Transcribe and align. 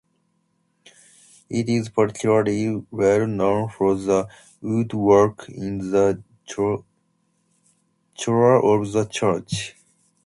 It 1.47 1.69
is 1.69 1.89
particularly 1.89 2.83
well 2.89 3.27
known 3.27 3.69
for 3.69 3.93
the 3.93 4.27
woodwork 4.59 5.47
in 5.47 5.91
the 5.91 6.23
choir 8.15 8.55
of 8.63 8.91
the 8.91 9.05
church. 9.05 9.75